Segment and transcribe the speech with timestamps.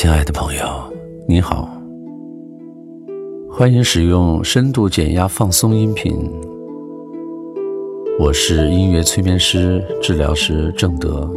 [0.00, 0.62] 亲爱的朋友，
[1.26, 1.68] 你好，
[3.50, 6.16] 欢迎使用深度减压放松音频。
[8.16, 11.28] 我是音乐催眠师、治疗师郑德。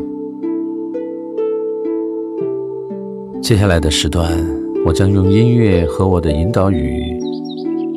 [3.41, 4.31] 接下来的时段，
[4.85, 7.19] 我将用音乐和我的引导语，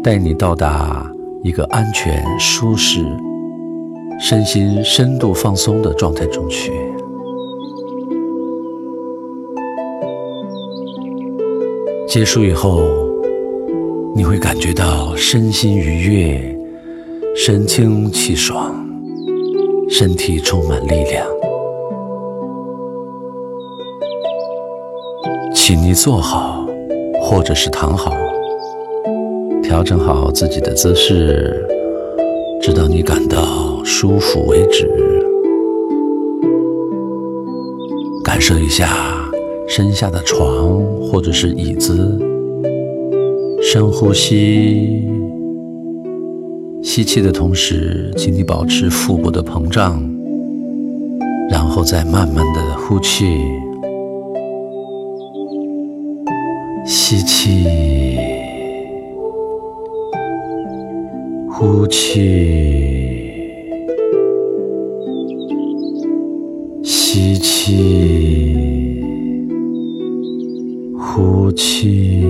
[0.03, 1.07] 带你到达
[1.43, 3.05] 一个安全、舒适、
[4.19, 6.73] 身心深度放松的状态中去。
[12.15, 12.81] 结束以后，
[14.15, 16.59] 你会感觉到身心愉悦、
[17.35, 18.73] 神清气爽，
[19.91, 21.27] 身体充满力量。
[25.53, 26.65] 请你坐好，
[27.21, 28.15] 或者是躺好，
[29.61, 31.67] 调整好自己的姿势，
[32.63, 34.89] 直到你感到舒服为止。
[38.23, 39.11] 感受一下。
[39.67, 40.85] 身下的床
[41.15, 42.19] 或者是椅子，
[43.63, 45.07] 深呼吸，
[46.83, 50.03] 吸气的同时，请你保持腹部的膨胀，
[51.49, 53.27] 然后再慢慢的呼气，
[56.85, 57.65] 吸气，
[61.49, 62.19] 呼气，
[66.83, 68.54] 吸气。
[71.55, 72.21] 气，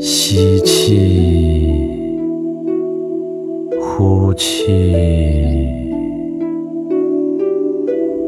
[0.00, 0.98] 吸气，
[3.80, 4.66] 呼气，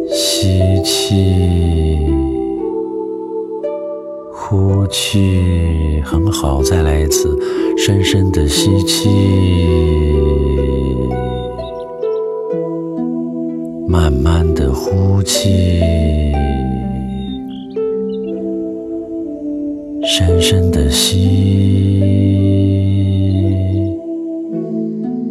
[0.09, 1.14] 吸气，
[4.33, 7.39] 呼气，很好，再来一次，
[7.77, 9.09] 深深的吸气，
[13.88, 15.50] 慢慢的呼气。
[20.15, 21.97] 深深的吸，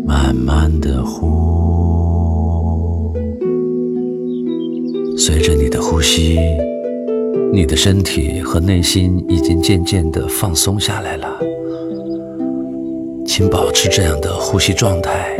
[0.03, 3.13] 慢慢的呼。
[5.15, 6.39] 随着你的呼吸，
[7.53, 11.27] 你的身体和内心已经渐渐的放松下来了。
[13.23, 15.37] 请保持这样的呼吸状态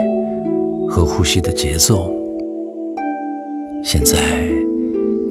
[0.88, 2.14] 和呼吸的节奏。
[3.84, 4.20] 现在，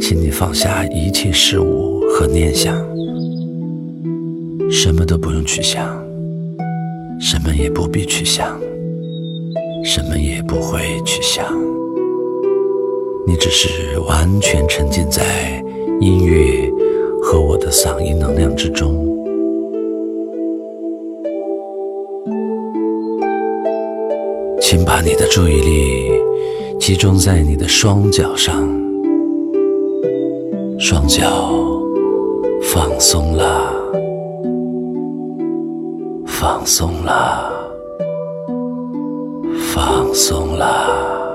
[0.00, 2.89] 请你放下一切事物和念想。
[4.70, 5.84] 什么都不用去想，
[7.20, 8.58] 什么也不必去想，
[9.84, 11.44] 什么也不会去想。
[13.26, 15.62] 你只是完全沉浸在
[16.00, 16.70] 音乐
[17.22, 19.06] 和我的嗓音能量之中。
[24.60, 26.12] 请把你的注意力
[26.78, 28.68] 集中在你的双脚上，
[30.78, 31.52] 双脚
[32.62, 33.79] 放松了。
[36.40, 37.52] 放松了，
[39.74, 41.34] 放松了，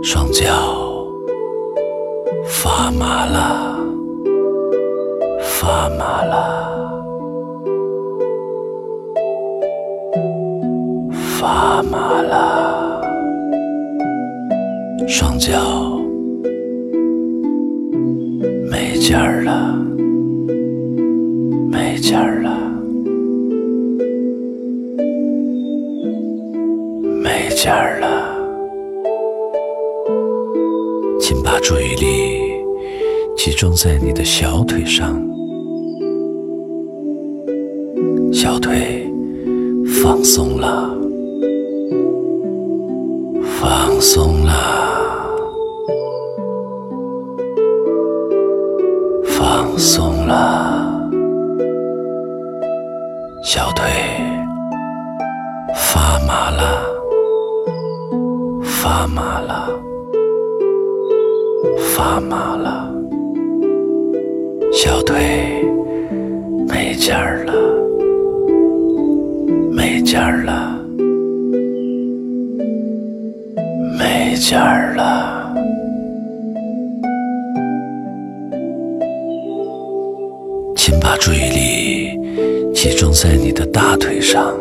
[0.00, 0.44] 双脚
[2.46, 3.76] 发麻了，
[5.40, 7.02] 发麻了，
[11.40, 13.02] 发麻了，
[15.08, 15.98] 双脚
[18.70, 19.74] 没劲儿了，
[21.68, 22.67] 没劲儿了。
[27.60, 28.38] 劲儿了，
[31.18, 32.38] 请把注意力
[33.36, 35.20] 集中在你的小腿上，
[38.32, 39.04] 小腿
[40.00, 40.96] 放松了，
[43.60, 44.87] 放松了，
[74.38, 75.52] 劲儿了。
[80.76, 84.54] 请把注意力集中在你的大腿上，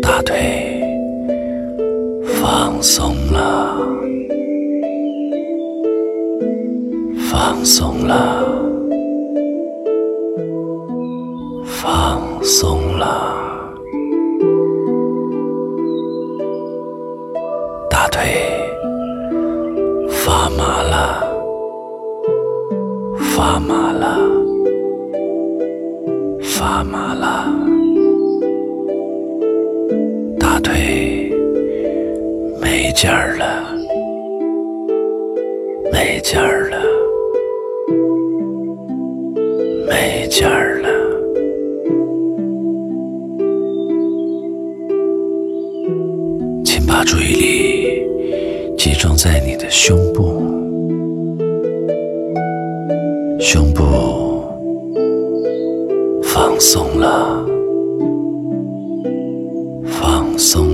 [0.00, 0.38] 大腿。
[2.40, 3.76] 放松了，
[7.30, 8.44] 放松了，
[11.64, 12.81] 放松
[33.02, 33.74] 劲儿了，
[35.92, 36.78] 没劲儿了，
[39.88, 40.88] 没劲儿了。
[46.64, 48.06] 请把注意力
[48.78, 50.40] 集中在你的胸部。
[53.40, 53.82] 胸部
[56.22, 57.44] 放松了，
[59.86, 60.71] 放松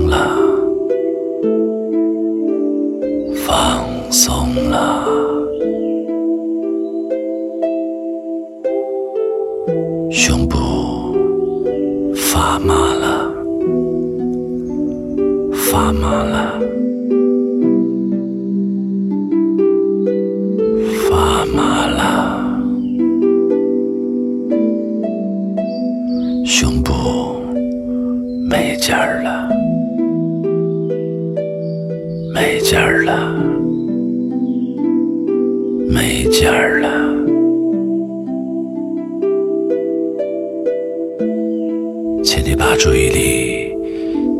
[42.49, 43.71] 你把注意力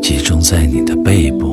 [0.01, 1.48] 集中在你的背部，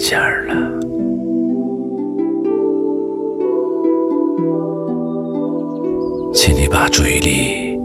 [0.00, 0.54] 没劲儿了，
[6.32, 7.78] 请你把注意力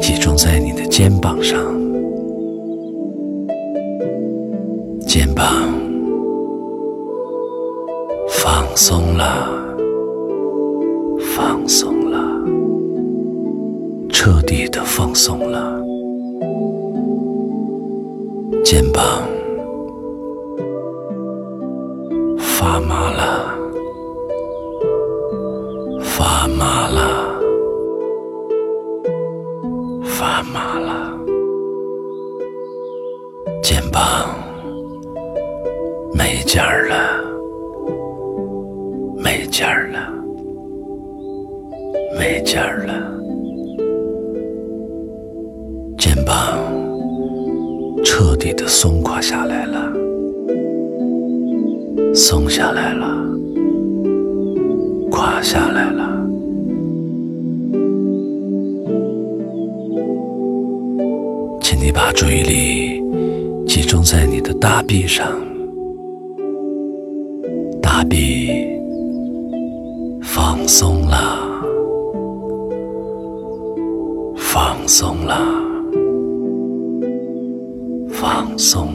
[0.00, 1.60] 集中在你的肩膀上，
[5.06, 5.46] 肩膀
[8.26, 9.46] 放松了，
[11.36, 12.18] 放松了，
[14.08, 15.74] 彻底的放松了。
[18.64, 19.22] 肩膀
[22.64, 23.54] 发麻了，
[26.00, 27.38] 发麻了，
[30.02, 31.14] 发麻了。
[33.62, 34.30] 肩膀
[36.14, 37.22] 没劲儿了，
[39.22, 39.98] 没劲儿了，
[42.18, 42.94] 没劲儿了。
[45.98, 46.34] 肩膀。
[48.02, 49.92] 彻底的松垮下来了，
[52.14, 53.06] 松下来了，
[55.10, 56.24] 垮下来了。
[61.60, 63.02] 请你把注意力
[63.66, 65.26] 集中在你的大臂上，
[67.82, 68.48] 大臂
[70.22, 71.18] 放松了，
[74.36, 75.34] 放松了。
[78.08, 78.93] 放松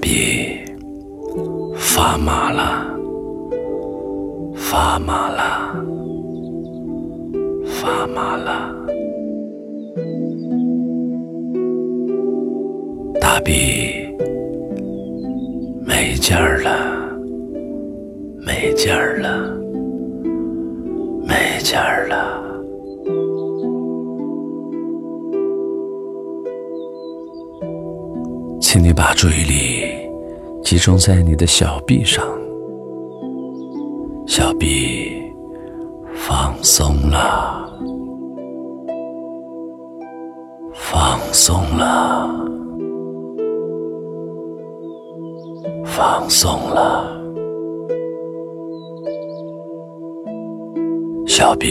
[0.00, 0.58] 臂
[1.76, 2.86] 发麻了，
[4.54, 5.74] 发麻了，
[7.64, 8.74] 发麻了，
[13.20, 14.06] 大臂
[15.84, 17.16] 没劲儿了，
[18.46, 19.56] 没劲儿了，
[21.26, 22.38] 没劲儿了。
[28.60, 29.87] 请你把注意力
[30.68, 32.22] 集中在你的小臂上，
[34.26, 35.32] 小臂
[36.14, 37.66] 放松了，
[40.74, 42.28] 放松了，
[45.86, 47.18] 放松了，
[51.26, 51.70] 小臂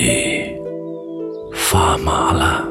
[1.54, 2.68] 发麻了，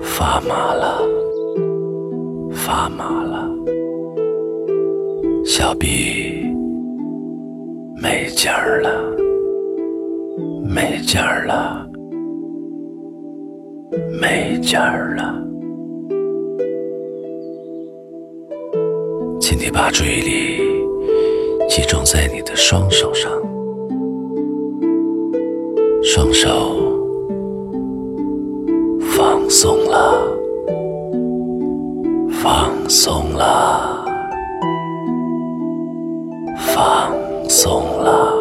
[0.00, 0.98] 发麻了。
[2.52, 3.39] 发麻了，
[5.52, 6.46] 小臂
[8.00, 8.88] 没劲儿了，
[10.62, 11.84] 没劲儿了，
[14.20, 15.34] 没劲儿了，
[19.40, 20.62] 请你把注意力
[21.68, 23.28] 集中在你的双手上，
[26.00, 26.48] 双手
[29.00, 30.32] 放松了，
[32.40, 33.99] 放松了，
[36.74, 37.12] 放
[37.48, 38.32] 松了，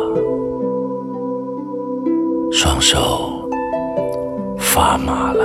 [2.52, 3.50] 双手
[4.58, 5.44] 发麻了，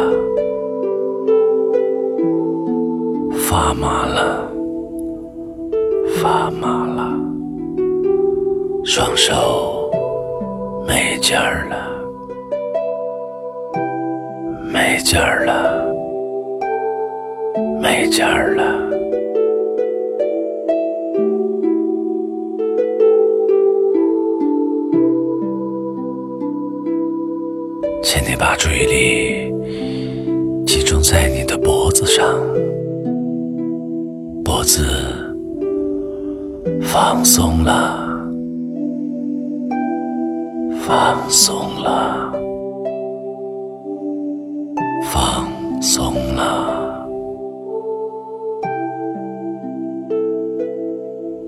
[3.49, 4.43] 发麻了。
[6.23, 7.13] 发麻了，
[8.85, 9.91] 双手
[10.87, 11.77] 没劲儿了，
[14.73, 15.85] 没劲儿了，
[17.83, 18.84] 没劲儿了。
[28.05, 29.51] 请你把注意力
[30.67, 32.23] 集中在你的脖子上，
[34.45, 34.85] 脖子。
[36.83, 38.09] 放松了，
[40.87, 42.33] 放松了，
[45.13, 45.49] 放
[45.83, 47.07] 松了，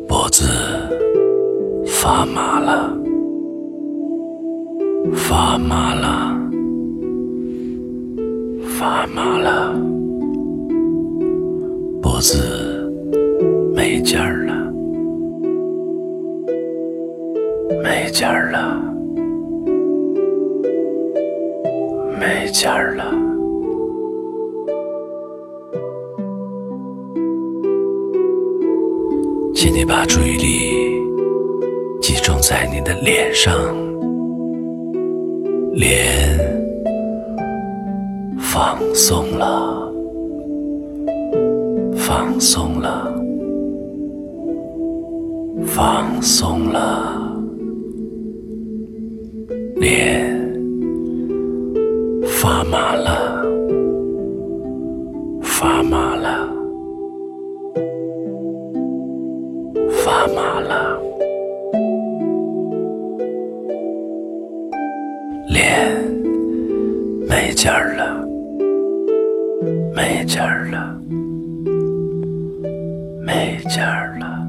[0.09, 0.45] 脖子
[1.87, 2.93] 发麻了，
[5.15, 6.36] 发麻了，
[8.87, 9.75] 发麻了，
[12.01, 12.89] 脖子
[13.75, 14.55] 没劲儿了。
[17.83, 18.81] 没劲儿了，
[22.21, 23.13] 没劲儿了，
[29.53, 31.03] 请你把注意力
[32.01, 33.53] 集中在你的脸上，
[35.73, 36.56] 脸
[38.57, 39.93] 放松了，
[41.95, 43.13] 放松了，
[45.67, 47.37] 放松了。
[49.77, 50.35] 脸
[52.25, 53.45] 发麻了，
[55.43, 56.49] 发麻了，
[59.91, 60.99] 发麻了，
[65.47, 65.93] 脸
[67.29, 68.16] 没劲儿了，
[69.97, 70.95] 没劲儿了，
[73.25, 74.47] 没劲儿了，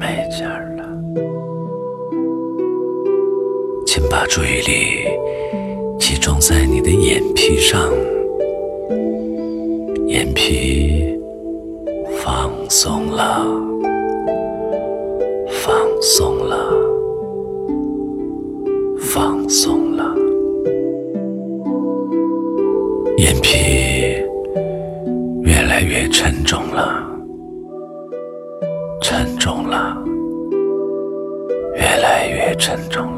[0.00, 0.82] 没劲儿了。
[3.86, 5.06] 请把注意力
[5.98, 7.78] 集中在你的眼皮上，
[10.06, 11.20] 眼皮
[12.24, 13.44] 放松了，
[15.50, 16.56] 放松了，
[18.98, 19.81] 放松
[23.42, 24.22] 皮
[25.42, 27.04] 越来越沉重了，
[29.02, 29.96] 沉重了，
[31.74, 33.11] 越来越沉重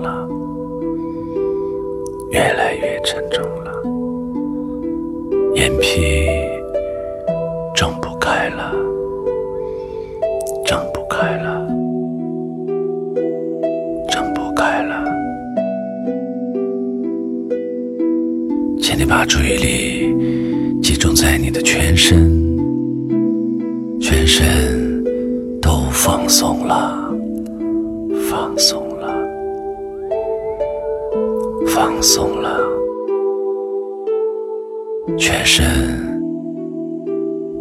[35.19, 35.65] 全身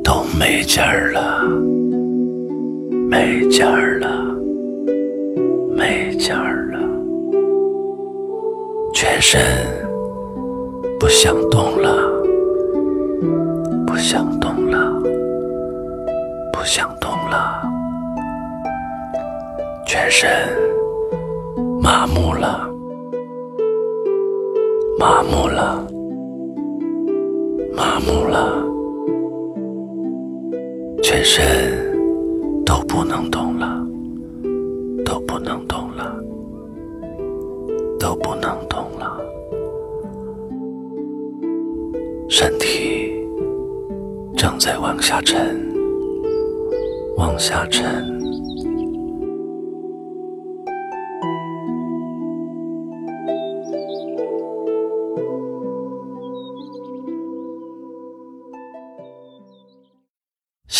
[0.02, 1.44] 都没劲儿了，
[3.10, 4.08] 没劲儿了，
[5.76, 6.80] 没劲儿了，
[8.94, 9.40] 全身
[11.00, 12.24] 不想动了，
[13.86, 15.02] 不想动了，
[16.52, 17.62] 不想动了，
[19.86, 20.30] 全身
[21.82, 22.70] 麻木了。
[24.98, 25.86] 麻木了，
[27.76, 28.64] 麻木了，
[31.02, 31.44] 全身
[32.64, 33.84] 都不能动了，
[35.04, 36.16] 都不能动了，
[38.00, 39.20] 都不能动了，
[42.30, 43.12] 身体
[44.38, 45.58] 正在往下沉，
[47.18, 48.13] 往下沉。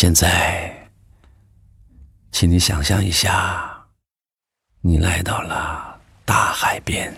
[0.04, 0.70] 现在
[2.30, 3.86] 请你想象一下
[4.82, 7.10] 你来到了大海边。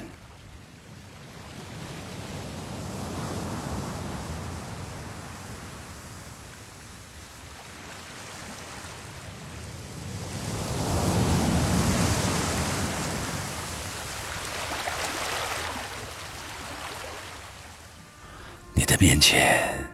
[18.75, 19.86] 你的面前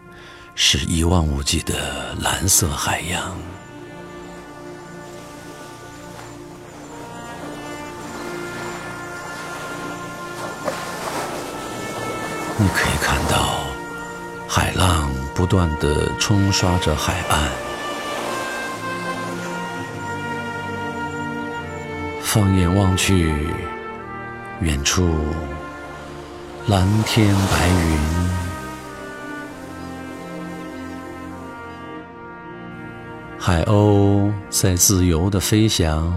[0.54, 3.36] 是一望无际的蓝色海洋。
[12.58, 13.64] 你可以看到
[14.46, 17.50] 海浪不断的冲刷着海岸，
[22.22, 23.48] 放眼望去，
[24.60, 25.18] 远处
[26.68, 28.31] 蓝天白云，
[33.44, 36.14] 海鸥在自由的飞翔，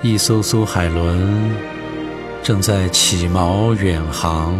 [0.00, 1.54] 一艘艘海轮。
[2.42, 4.58] 正在起锚远航，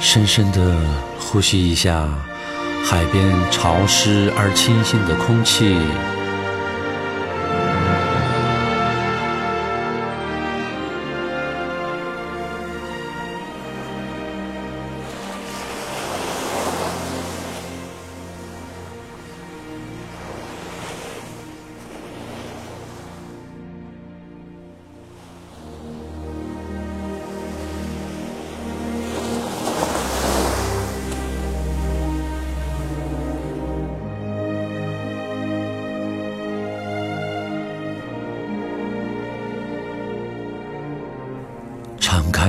[0.00, 0.74] 深深的
[1.18, 2.08] 呼吸一下
[2.82, 5.76] 海边潮湿而清新的空气。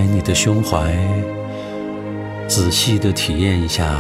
[0.10, 0.96] 你的胸怀，
[2.48, 4.00] 仔细的体验一下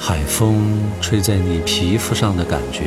[0.00, 2.84] 海风吹在你皮肤上的感觉。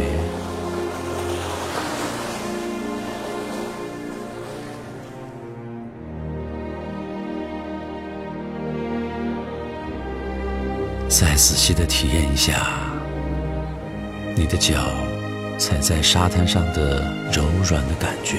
[11.10, 12.67] 再仔细的体验一下
[14.36, 14.75] 你的脚
[15.58, 18.38] 踩在沙滩上的柔软的感觉。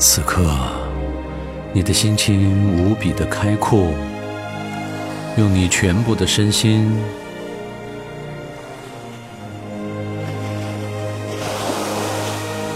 [0.00, 0.48] 此刻，
[1.72, 3.90] 你的心情无比的开阔，
[5.36, 6.88] 用你全部的身心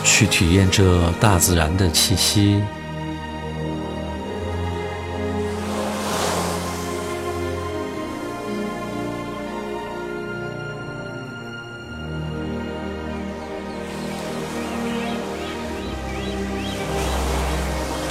[0.02, 2.61] 去体验这大自然的气息。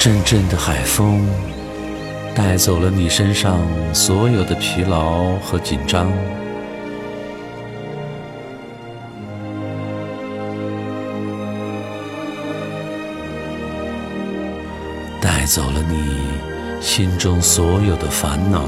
[0.03, 1.23] 阵阵的海风
[2.33, 3.59] 带走了你身上
[3.93, 6.11] 所有的疲劳和紧张，
[15.21, 16.17] 带走了你
[16.81, 18.63] 心中所有的烦恼。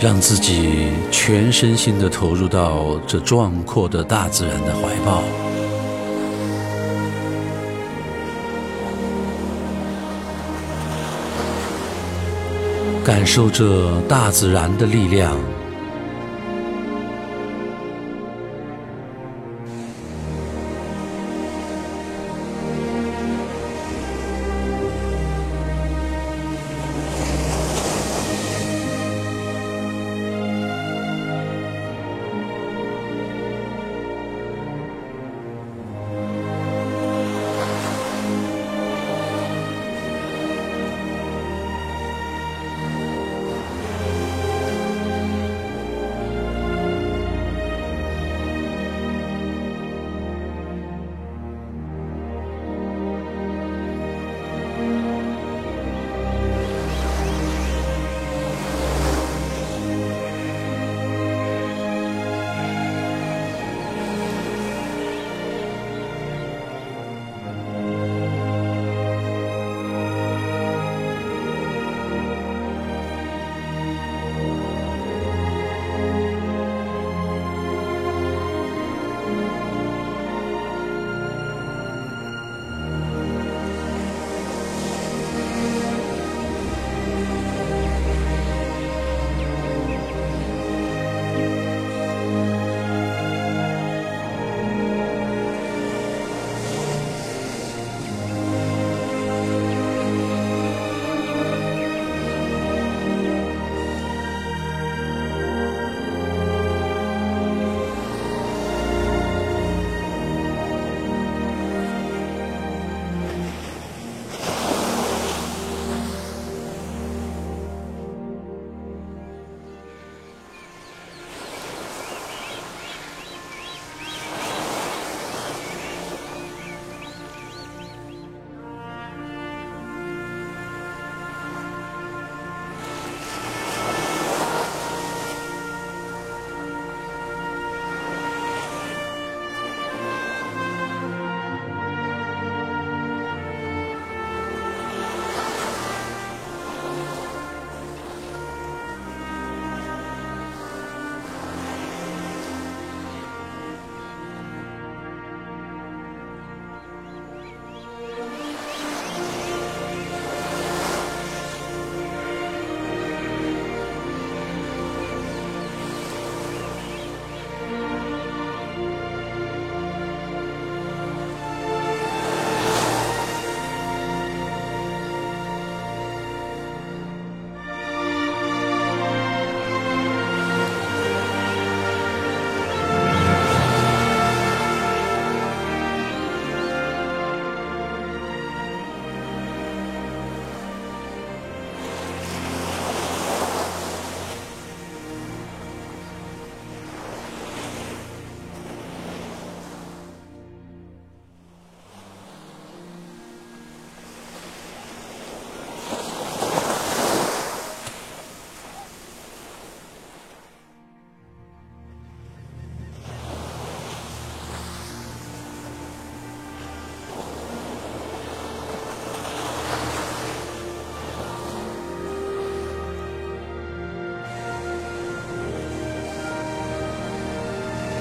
[0.00, 5.22] 让自己全身心的投入到这壮阔的大自然的怀抱，
[13.04, 15.36] 感受着大自然的力量。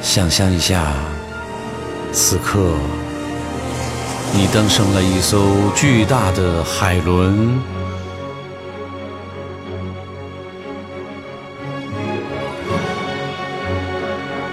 [0.09, 0.91] 想象一下，
[2.11, 2.59] 此刻
[4.33, 5.39] 你登上了一艘
[5.75, 7.59] 巨大的海轮，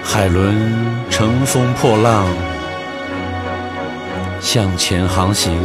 [0.05, 0.77] 海轮
[1.09, 2.27] 乘风破浪，
[4.43, 5.59] 向前航行。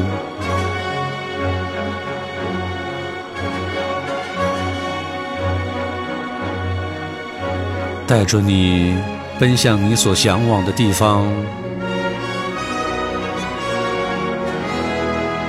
[8.07, 8.97] 带着你
[9.41, 11.25] 奔向你所向往的地方，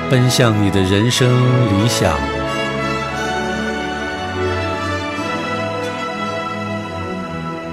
[0.09, 2.11] 奔向你的人生理想。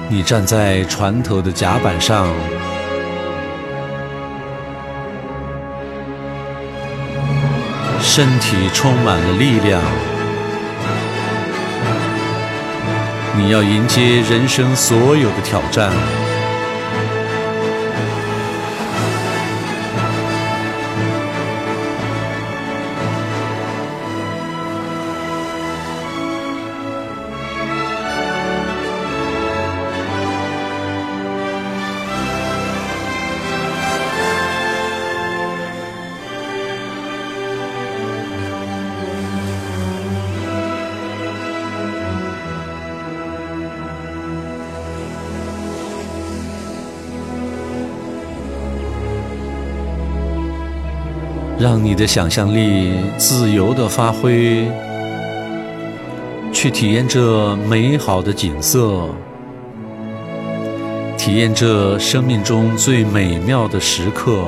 [0.09, 2.27] 你站在船头的甲板上，
[8.01, 9.81] 身体充满了力量。
[13.37, 16.28] 你要迎接人生所有的挑战。
[51.69, 54.67] 让你的想象力自由的发挥，
[56.51, 59.07] 去体验这美好的景色，
[61.15, 64.45] 体验这生命中最美妙的时刻。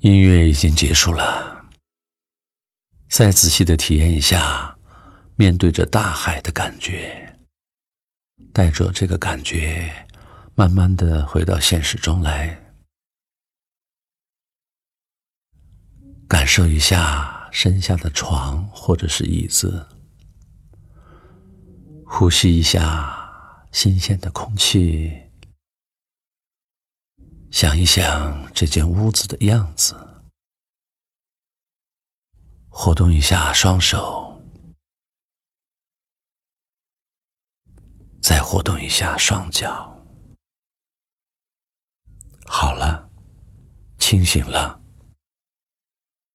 [0.00, 1.66] 音乐已经结束了，
[3.08, 4.76] 再仔细的体验一下
[5.34, 7.38] 面对着大海的感觉，
[8.52, 10.06] 带着这个感觉，
[10.54, 12.74] 慢慢的回到现实中来，
[16.28, 19.88] 感受一下身下的床或者是椅子，
[22.04, 25.25] 呼吸一下新鲜的空气。
[27.58, 29.96] 想一想这间屋子的样子，
[32.68, 34.38] 活动一下双手，
[38.20, 39.90] 再活动一下双脚。
[42.46, 43.08] 好了，
[43.98, 44.78] 清醒了。